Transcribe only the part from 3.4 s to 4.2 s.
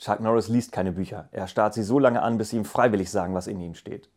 in ihnen steht.